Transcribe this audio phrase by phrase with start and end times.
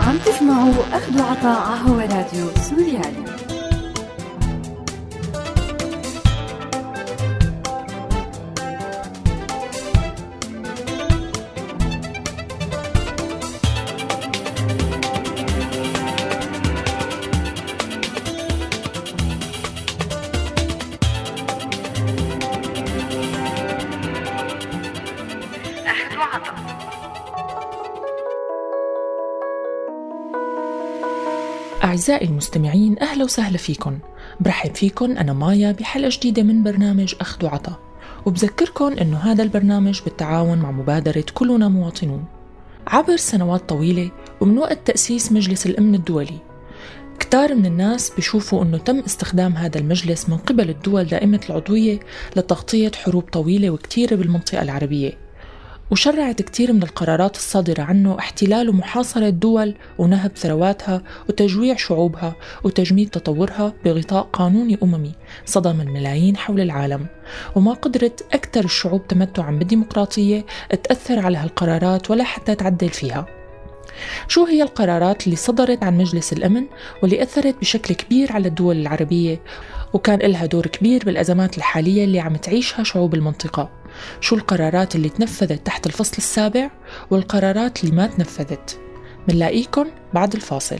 [0.00, 3.47] عم تسمعوا أخذ وعطاء هو راديو سوريالي.
[31.88, 33.98] أعزائي المستمعين أهلا وسهلا فيكم
[34.40, 37.78] برحب فيكم أنا مايا بحلقة جديدة من برنامج أخذ وعطا
[38.26, 42.24] وبذكركم أنه هذا البرنامج بالتعاون مع مبادرة كلنا مواطنون.
[42.86, 46.38] عبر سنوات طويلة ومن وقت تأسيس مجلس الأمن الدولي.
[47.18, 52.00] كتار من الناس بيشوفوا أنه تم استخدام هذا المجلس من قبل الدول دائمة العضوية
[52.36, 55.27] لتغطية حروب طويلة وكتيرة بالمنطقة العربية.
[55.90, 63.72] وشرعت كتير من القرارات الصادرة عنه احتلال ومحاصرة دول ونهب ثرواتها وتجويع شعوبها وتجميد تطورها
[63.84, 65.12] بغطاء قانوني أممي
[65.46, 67.06] صدم الملايين حول العالم.
[67.56, 70.44] وما قدرت أكثر الشعوب تمتعا بالديمقراطية
[70.84, 73.37] تأثر على هالقرارات ولا حتى تعدل فيها.
[74.28, 76.66] شو هي القرارات اللي صدرت عن مجلس الأمن
[77.02, 79.42] واللي أثرت بشكل كبير على الدول العربية؟
[79.92, 83.70] وكان لها دور كبير بالأزمات الحالية اللي عم تعيشها شعوب المنطقة.
[84.20, 86.70] شو القرارات اللي تنفذت تحت الفصل السابع
[87.10, 88.80] والقرارات اللي ما تنفذت؟
[89.28, 90.78] منلاقيكن بعد الفاصل.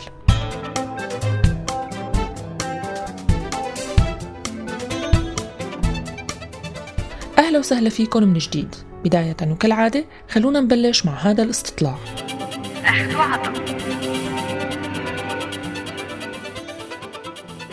[7.38, 8.74] أهلا وسهلا فيكم من جديد.
[9.04, 11.98] بداية وكالعادة خلونا نبلش مع هذا الاستطلاع.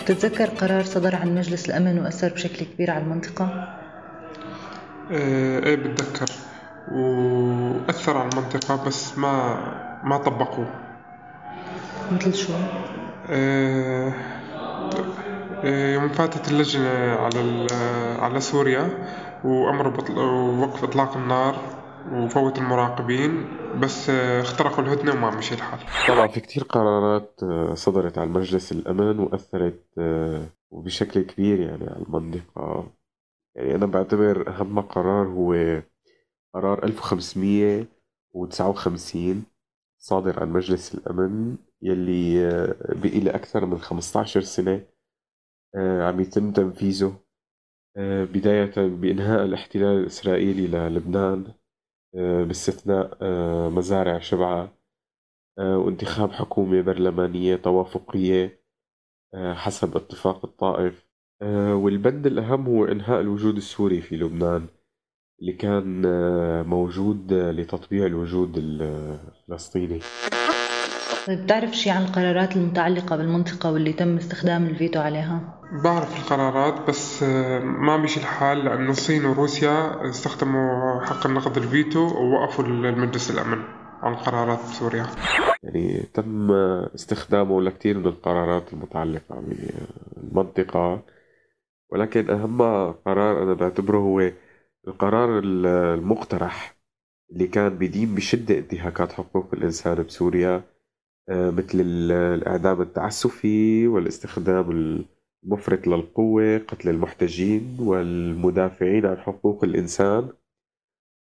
[0.05, 3.75] تتذكر قرار صدر عن مجلس الأمن وأثر بشكل كبير على المنطقة؟
[5.11, 6.25] آه، إيه بتذكر
[6.91, 9.57] وأثر على المنطقة بس ما
[10.03, 10.67] ما طبقوه
[12.11, 12.53] مثل شو؟
[13.29, 14.13] آه،
[15.63, 17.67] آه، يوم فاتت اللجنة على
[18.19, 18.89] على سوريا
[19.43, 21.55] وأمروا بوقف إطلاق النار
[22.11, 23.45] وفوت المراقبين
[23.79, 27.39] بس اخترقوا الهدنة وما مشي الحال طبعا في كتير قرارات
[27.73, 29.83] صدرت على مجلس الأمن وأثرت
[30.71, 32.91] بشكل كبير يعني على المنطقة.
[33.55, 35.81] يعني أنا بعتبر أهم قرار هو
[36.53, 39.43] قرار 1559
[39.97, 44.85] صادر عن مجلس الأمن يلي آه، بقي له أكثر من 15 سنة
[45.75, 47.15] آه، عم يتم تنفيذه
[47.97, 51.53] آه، بداية بإنهاء الاحتلال الإسرائيلي للبنان.
[52.15, 53.17] باستثناء
[53.69, 54.77] مزارع شبعة
[55.59, 58.61] وانتخاب حكومة برلمانية توافقية
[59.35, 61.05] حسب اتفاق الطائف.
[61.41, 64.67] آه، والبند الأهم هو إنهاء الوجود السوري في لبنان
[65.41, 69.99] اللي كان آه، موجود لتطبيع الوجود الفلسطيني.
[71.27, 77.23] طيب بتعرف شيء عن القرارات المتعلقة بالمنطقة واللي تم استخدام الفيتو عليها؟ بعرف القرارات بس
[77.23, 83.63] آه، ما مشي الحال لأنه الصين وروسيا استخدموا حق النقض الفيتو ووقفوا المجلس الأمن
[84.01, 85.05] عن قرارات سوريا
[85.63, 86.51] يعني تم
[86.95, 89.43] استخدامه لكثير من القرارات المتعلقة
[90.15, 91.01] بالمنطقة
[91.91, 94.31] ولكن أهم قرار أنا بعتبره هو
[94.87, 96.77] القرار المقترح
[97.31, 100.74] اللي كان بيدين بشدة انتهاكات حقوق الإنسان بسوريا
[101.29, 104.71] مثل الإعدام التعسفي والاستخدام
[105.43, 110.29] المفرط للقوة قتل المحتجين والمدافعين عن حقوق الإنسان.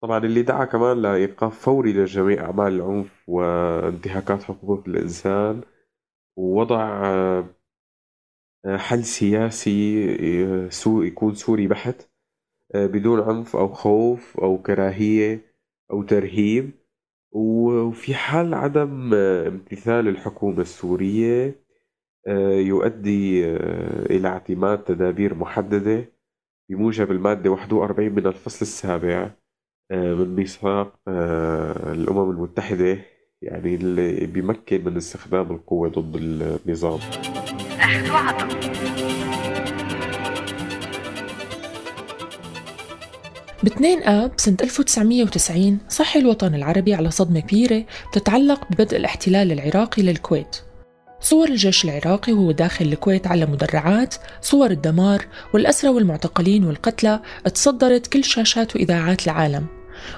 [0.02, 5.60] طبعا اللي دعا كمان لإيقاف فوري لجميع أعمال العنف وانتهاكات حقوق الإنسان
[6.36, 7.04] ووضع
[8.66, 10.04] آه، حل سياسي
[10.44, 12.08] آه، يكون سوري بحت
[12.74, 15.40] آه، بدون عنف أو خوف أو كراهية
[15.90, 16.70] أو ترهيب.
[17.34, 21.64] وفي حال عدم آه، امتثال الحكومة السورية
[22.56, 23.44] يؤدي
[24.10, 26.04] إلى اعتماد تدابير محددة
[26.68, 29.30] بموجب المادة 41 من الفصل السابع
[29.90, 30.96] من ميثاق
[31.92, 32.98] الأمم المتحدة
[33.42, 37.00] يعني اللي بيمكن من استخدام القوة ضد النظام.
[43.64, 50.02] ب 2 آب سنة 1990 صحي الوطن العربي على صدمة كبيرة تتعلق ببدء الاحتلال العراقي
[50.02, 50.56] للكويت.
[51.20, 57.20] صور الجيش العراقي وهو داخل الكويت على مدرعات صور الدمار والأسرى والمعتقلين والقتلى
[57.54, 59.66] تصدرت كل شاشات وإذاعات العالم.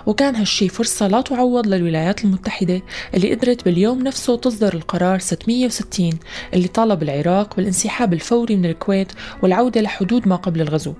[0.06, 2.82] وكان هالشي فرصة لا تعوض للولايات المتحدة
[3.14, 6.10] اللي قدرت باليوم نفسه تصدر القرار 660
[6.54, 10.94] اللي طالب العراق بالانسحاب الفوري من الكويت والعودة لحدود ما قبل الغزو.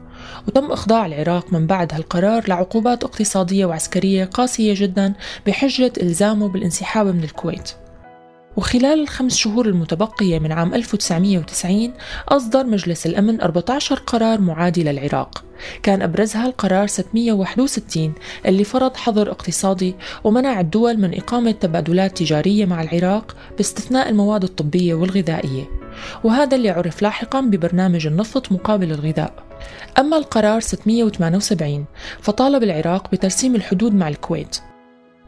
[0.48, 5.12] وتم إخضاع العراق من بعد هالقرار لعقوبات اقتصادية وعسكرية قاسية جدا
[5.46, 7.72] بحجة إلزامه بالانسحاب من الكويت.
[8.56, 11.92] وخلال الخمس شهور المتبقية من عام 1990
[12.28, 15.44] أصدر مجلس الأمن 14 قرار معادي للعراق
[15.82, 18.12] كان أبرزها القرار 661
[18.46, 19.94] اللي فرض حظر اقتصادي
[20.24, 25.64] ومنع الدول من إقامة تبادلات تجارية مع العراق باستثناء المواد الطبية والغذائية.
[26.24, 29.44] وهذا اللي عرف لاحقا ببرنامج النفط مقابل الغذاء.
[29.98, 31.84] أما القرار 678
[32.20, 34.60] فطالب العراق بترسيم الحدود مع الكويت.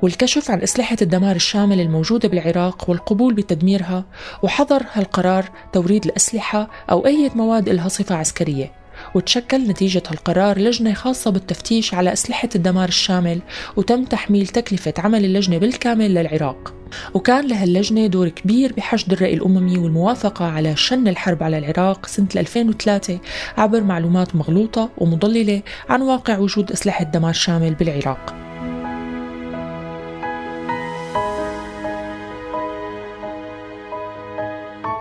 [0.03, 4.05] والكشف عن أسلحة الدمار الشامل الموجودة بالعراق والقبول بتدميرها
[4.43, 8.73] وحظر هالقرار توريد الأسلحة أو أي مواد لها صفة عسكرية
[9.15, 13.41] وتشكل نتيجة هالقرار لجنة خاصة بالتفتيش على أسلحة الدمار الشامل
[13.77, 16.75] وتم تحميل تكلفة عمل اللجنة بالكامل للعراق.
[17.15, 22.29] وكان لها اللجنة دور كبير بحشد الرأي الأممي والموافقة على شن الحرب على العراق سنة
[22.37, 23.19] 2003
[23.57, 28.48] عبر معلومات مغلوطة ومضللة عن واقع وجود أسلحة دمار شامل بالعراق.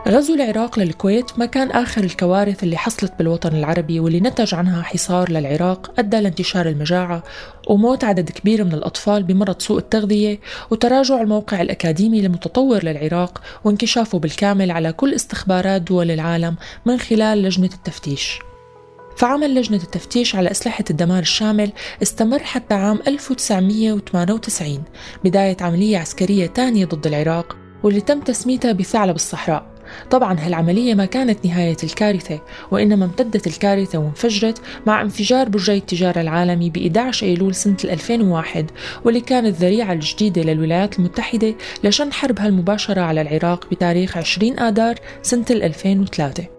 [0.08, 5.32] غزو العراق للكويت ما كان آخر الكوارث اللي حصلت بالوطن العربي واللي نتج عنها حصار
[5.32, 7.24] للعراق أدى لانتشار المجاعة
[7.68, 10.40] وموت عدد كبير من الأطفال بمرض سوء التغذية
[10.72, 16.56] وتراجع الموقع الأكاديمي المتطور للعراق وانكشافه بالكامل على كل استخبارات دول العالم
[16.86, 18.40] من خلال لجنة التفتيش.
[19.18, 21.72] فعمل لجنة التفتيش على أسلحة الدمار الشامل
[22.02, 24.84] استمر حتى عام 1998
[25.24, 29.77] بداية عملية عسكرية تانية ضد العراق واللي تم تسميتها بثعلب الصحراء.
[30.12, 32.40] طبعا هالعملية ما كانت نهاية الكارثة
[32.72, 38.72] وإنما امتدت الكارثة وانفجرت مع انفجار برجي التجارة العالمي ب 11 أيلول سنة 2001
[39.06, 45.46] واللي كانت الذريعة الجديدة للولايات المتحدة لشن حربها المباشرة على العراق بتاريخ 20 آذار سنة
[45.52, 46.57] 2003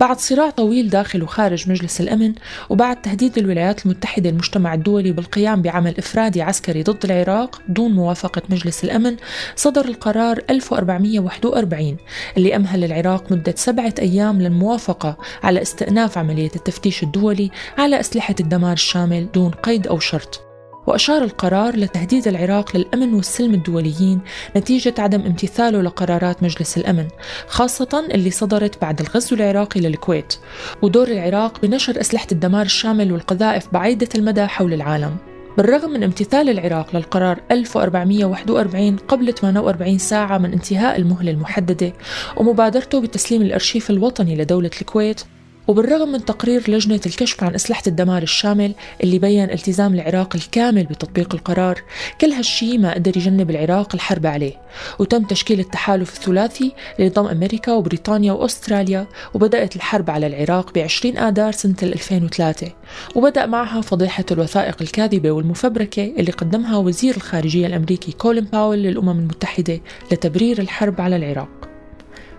[0.00, 2.34] بعد صراع طويل داخل وخارج مجلس الأمن
[2.70, 8.84] وبعد تهديد الولايات المتحدة المجتمع الدولي بالقيام بعمل إفرادي عسكري ضد العراق دون موافقة مجلس
[8.84, 9.16] الأمن
[9.56, 11.96] صدر القرار 1441
[12.36, 18.72] اللي أمهل العراق مدة سبعة أيام للموافقة على استئناف عملية التفتيش الدولي على أسلحة الدمار
[18.72, 20.45] الشامل دون قيد أو شرط.
[20.86, 24.20] وأشار القرار لتهديد العراق للأمن والسلم الدوليين
[24.56, 27.08] نتيجة عدم امتثاله لقرارات مجلس الأمن
[27.48, 30.34] خاصة اللي صدرت بعد الغزو العراقي للكويت
[30.82, 35.16] ودور العراق بنشر أسلحة الدمار الشامل والقذائف بعيدة المدى حول العالم.
[35.56, 41.92] بالرغم من امتثال العراق للقرار 1441 قبل 48 ساعة من انتهاء المهلة المحددة
[42.36, 45.20] ومبادرته بتسليم الأرشيف الوطني لدولة الكويت
[45.68, 51.34] وبالرغم من تقرير لجنة الكشف عن أسلحة الدمار الشامل اللي بين التزام العراق الكامل بتطبيق
[51.34, 51.82] القرار
[52.20, 54.52] كل هالشي ما قدر يجنب العراق الحرب عليه.
[54.98, 61.52] وتم تشكيل التحالف الثلاثي لنظام أمريكا وبريطانيا وأستراليا وبدأت الحرب على العراق ب 20 آذار
[61.52, 62.72] سنة 2003
[63.14, 69.80] وبدأ معها فضيحة الوثائق الكاذبة والمفبركة اللي قدمها وزير الخارجية الأمريكي كولين باول للأمم المتحدة
[70.12, 71.48] لتبرير الحرب على العراق.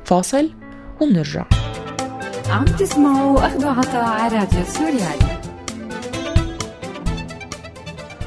[0.05, 0.49] فاصل
[1.01, 1.45] ومنرجع
[2.49, 5.37] عم تسمعوا أخذ عطاء على راديو سوريالي.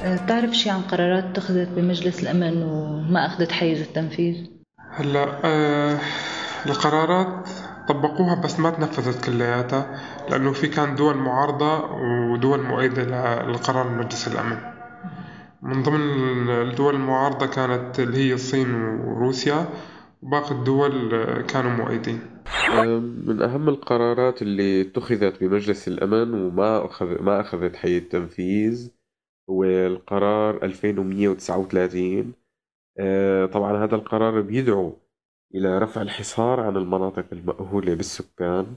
[0.02, 4.46] أه، بتعرف شي عن قرارات اتخذت بمجلس الأمن وما أخذت حيز التنفيذ؟
[4.90, 5.98] هلا آه
[6.66, 7.48] القرارات
[7.88, 10.00] طبقوها بس ما تنفذت كلياتها
[10.30, 11.84] لأنه في كان دول معارضة
[12.32, 13.02] ودول مؤيدة
[13.46, 14.56] للقرار مجلس الأمن.
[15.62, 19.68] من ضمن الدول المعارضة كانت اللي هي الصين وروسيا
[20.22, 22.20] وباقي الدول آه، كانوا مؤيدين.
[23.26, 28.90] من أهم القرارات اللي اتخذت بمجلس الأمن وما أخذ ما أخذت حي التنفيذ
[29.50, 32.32] هو القرار 2139
[32.98, 34.96] أه، طبعا هذا القرار بيدعو
[35.54, 38.76] إلى رفع الحصار عن المناطق المأهولة بالسكان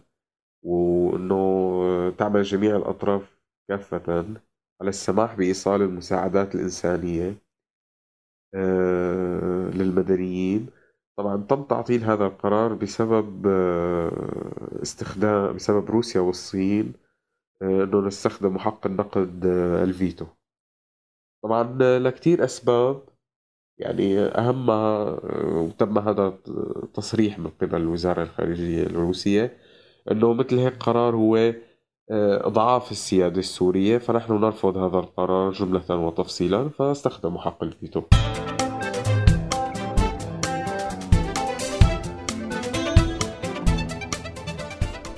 [0.63, 3.37] وأنه تعمل جميع الأطراف
[3.69, 4.25] كافة
[4.81, 7.35] على السماح بإيصال المساعدات الإنسانية
[8.55, 10.69] أه، للمدنيين.
[11.17, 16.93] طبعا تم تعطيل هذا القرار بسبب آه، استخدام بسبب روسيا والصين
[17.61, 20.25] آه، إنه نستخدم حق النقد آه، الفيتو.
[21.43, 23.01] طبعا لكتير أسباب
[23.77, 26.29] يعني أهمها وتم هذا
[26.93, 29.57] تصريح من قبل الوزاره الخارجية الروسية
[30.11, 31.53] إنه مثل هيك قرار هو
[32.11, 38.03] إضعاف السيادة السورية فنحن نرفض هذا القرار جملة وتفصيلا فاستخدموا حق الفيتو.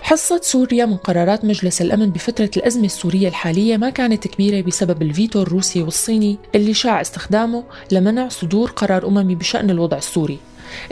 [0.05, 5.41] حصة سوريا من قرارات مجلس الأمن بفترة الأزمة السورية الحالية ما كانت كبيرة بسبب الفيتو
[5.41, 10.39] الروسي والصيني اللي شاع استخدامه لمنع صدور قرار أممي بشأن الوضع السوري.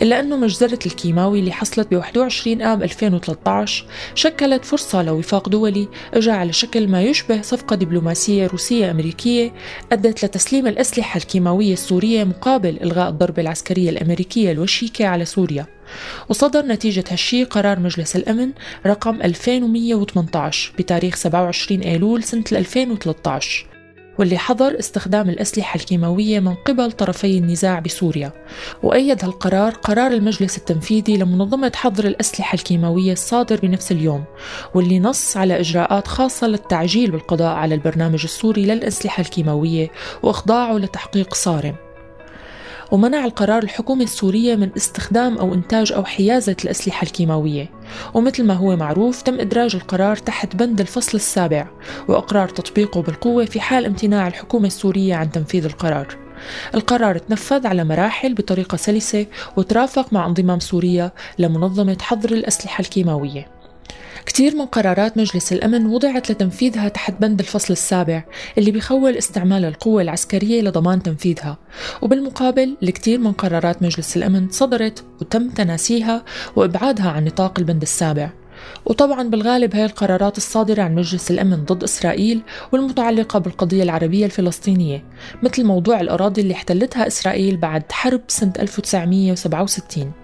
[0.02, 6.32] إلا أنه مجزرة الكيماوي اللي حصلت ب 21 آب 2013 شكلت فرصة لوفاق دولي اجى
[6.32, 9.54] على شكل ما يشبه صفقة دبلوماسية روسية أمريكية
[9.92, 15.73] أدت لتسليم الأسلحة الكيماوية السورية مقابل إلغاء الضربة العسكرية الأمريكية الوشيكة على سوريا.
[16.30, 18.52] وصدر نتيجة هالشي قرار مجلس الأمن
[18.86, 23.74] رقم 2118 بتاريخ 27 أيلول سنة 2013
[24.20, 28.32] واللي حظر استخدام الأسلحة الكيماوية من قبل طرفي النزاع بسوريا.
[28.84, 34.24] وأيد هالقرار قرار المجلس التنفيذي لمنظمة حظر الأسلحة الكيماوية الصادر بنفس اليوم
[34.76, 39.92] واللي نص على إجراءات خاصة للتعجيل بالقضاء على البرنامج السوري للأسلحة الكيماوية
[40.24, 41.76] وإخضاعه لتحقيق صارم.
[42.94, 47.70] ومنع القرار الحكومة السورية من استخدام أو إنتاج أو حيازة الأسلحة الكيماوية.
[48.14, 51.68] ومثل ما هو معروف تم إدراج القرار تحت بند الفصل السابع
[52.08, 56.08] وإقرار تطبيقه بالقوة في حال امتناع الحكومة السورية عن تنفيذ القرار.
[56.76, 59.26] القرار تنفذ على مراحل بطريقة سلسة
[59.58, 63.63] وترافق مع انضمام سوريا لمنظمة حظر الأسلحة الكيماوية.
[64.26, 68.24] كثير من قرارات مجلس الأمن وضعت لتنفيذها تحت بند الفصل السابع
[68.58, 71.58] اللي بيخول استعمال القوة العسكرية لضمان تنفيذها.
[72.02, 76.26] وبالمقابل الكثير من قرارات مجلس الأمن صدرت وتم تناسيها
[76.56, 78.30] وإبعادها عن نطاق البند السابع.
[78.86, 85.04] وطبعا بالغالب هي القرارات الصادرة عن مجلس الأمن ضد إسرائيل والمتعلقة بالقضية العربية الفلسطينية
[85.44, 90.23] مثل موضوع الأراضي اللي احتلتها إسرائيل بعد حرب سنة 1967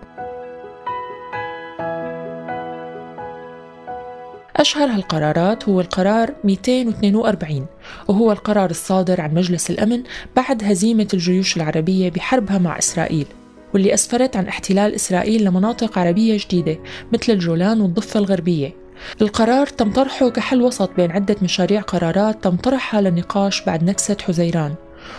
[4.59, 7.65] أشهر هالقرارات هو القرار 242
[8.07, 10.03] وهو القرار الصادر عن مجلس الأمن
[10.35, 13.25] بعد هزيمة الجيوش العربية بحربها مع إسرائيل
[13.73, 16.79] واللي أسفرت عن احتلال إسرائيل لمناطق عربية جديدة
[17.13, 18.73] مثل الجولان والضفة الغربية.
[19.21, 24.73] القرار تم طرحه كحل وسط بين عدة مشاريع قرارات تم طرحها للنقاش بعد نكسة حزيران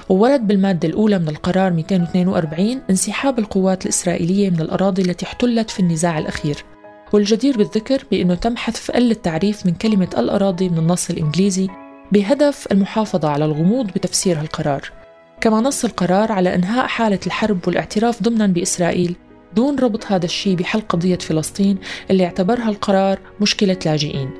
[0.08, 6.18] وورد بالمادة الأولى من القرار 242 انسحاب القوات الإسرائيلية من الأراضي التي احتلت في النزاع
[6.18, 6.64] الأخير.
[7.12, 11.68] والجدير بالذكر بأنه تم حذف ال التعريف من كلمة الأراضي من النص الإنجليزي
[12.12, 14.90] بهدف المحافظة على الغموض بتفسير هالقرار.
[15.40, 19.16] كما نص القرار على إنهاء حالة الحرب والاعتراف ضمنا بإسرائيل
[19.56, 21.78] دون ربط هذا الشيء بحل قضية فلسطين
[22.10, 24.30] اللي اعتبرها القرار مشكلة لاجئين.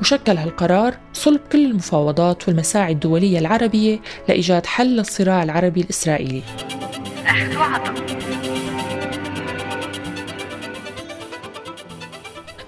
[0.00, 6.42] وشكل هالقرار صلب كل المفاوضات والمساعي الدولية العربية لإيجاد حل للصراع العربي الإسرائيلي.
[7.26, 8.47] أخذ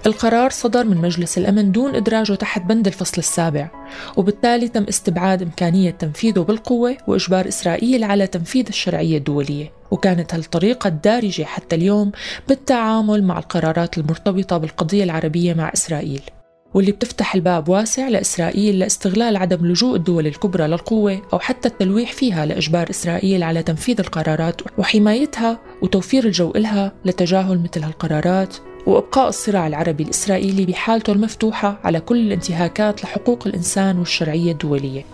[0.05, 3.69] القرار صدر من مجلس الأمن دون إدراجه تحت بند الفصل السابع
[4.17, 9.71] وبالتالي تم استبعاد إمكانية تنفيذه بالقوة وإجبار إسرائيل على تنفيذ الشرعية الدولية.
[9.91, 12.11] وكانت هالطريقة الدارجة حتى اليوم
[12.47, 16.21] بالتعامل مع القرارات المرتبطة بالقضية العربية مع إسرائيل
[16.73, 22.45] واللي بتفتح الباب واسع لإسرائيل لاستغلال عدم لجوء الدول الكبرى للقوة أو حتى التلويح فيها
[22.45, 30.03] لإجبار إسرائيل على تنفيذ القرارات وحمايتها وتوفير الجو إلها لتجاهل مثل هالقرارات وإبقاء الصراع العربي
[30.03, 35.05] الإسرائيلي بحالته المفتوحة على كل الانتهاكات لحقوق الإنسان والشرعية الدولية.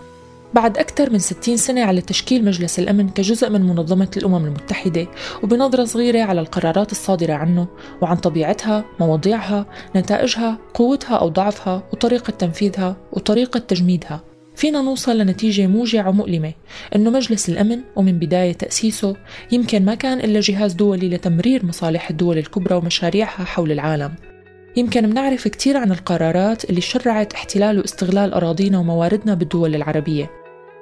[0.54, 5.06] بعد أكثر من 60 سنة على تشكيل مجلس الأمن كجزء من منظمة الأمم المتحدة
[5.42, 7.66] وبنظرة صغيرة على القرارات الصادرة عنه
[8.02, 14.27] وعن طبيعتها، مواضيعها، نتائجها، قوتها أو ضعفها وطريقة تنفيذها وطريقة تجميدها.
[14.58, 16.52] فينا نوصل لنتيجة موجعة ومؤلمة.
[16.96, 19.16] إنه مجلس الأمن ومن بداية تأسيسه
[19.52, 24.14] يمكن ما كان إلا جهاز دولي لتمرير مصالح الدول الكبرى ومشاريعها حول العالم.
[24.76, 30.30] يمكن منعرف كتير عن القرارات اللي شرعت احتلال واستغلال أراضينا ومواردنا بالدول العربية.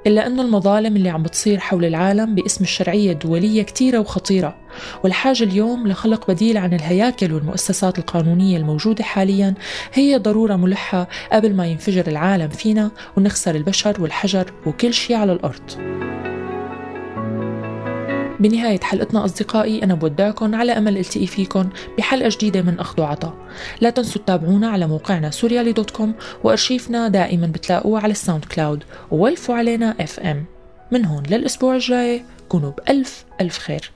[0.07, 4.57] إلا أنه المظالم اللي عم بتصير حول العالم باسم الشرعية الدولية كتيرة وخطيرة
[5.05, 9.55] والحاجة اليوم لخلق بديل عن الهياكل والمؤسسات القانونية الموجودة حاليا
[9.93, 15.97] هي ضرورة ملحة قبل ما ينفجر العالم فينا ونخسر البشر والحجر وكل شيء على الأرض.
[18.41, 23.35] بنهاية حلقتنا أصدقائي أنا بودعكم على أمل التقي فيكم بحلقة جديدة من أخذ وعطاء.
[23.81, 28.85] لا تنسوا تتابعونا على موقعنا سوريالي dot com وأرشيفنا دائما بتلاقوه على ال SoundCloud.
[29.11, 30.45] وولفوا علينا FM
[30.91, 33.91] من هون للأسبوع الجاي كونوا بألف ألف خير.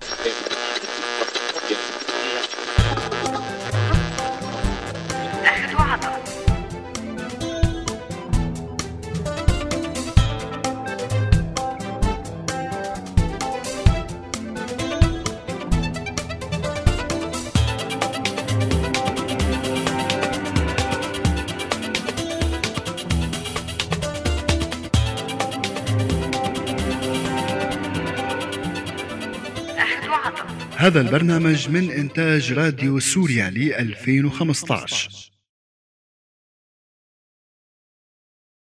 [30.90, 35.29] هذا البرنامج من إنتاج راديو سوريالي 2015